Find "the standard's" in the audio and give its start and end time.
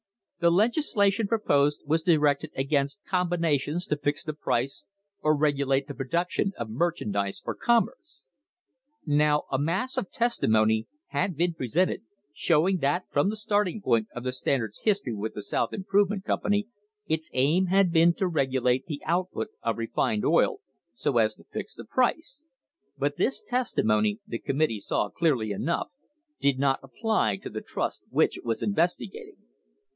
14.23-14.79